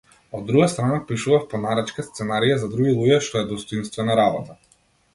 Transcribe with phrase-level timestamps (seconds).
[0.31, 4.63] Од друга страна, пишував по нарачка сценарија за други луѓе, што е достоинствена работа.